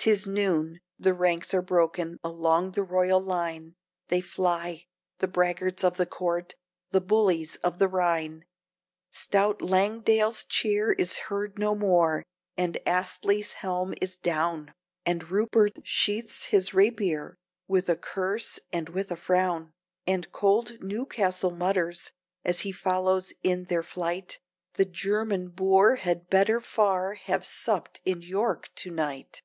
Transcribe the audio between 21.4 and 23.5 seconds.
mutters, as he follows